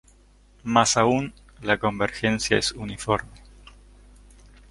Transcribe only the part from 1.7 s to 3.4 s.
convergencia es uniforme.